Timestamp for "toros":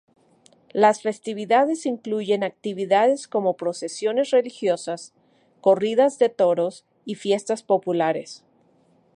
6.29-6.85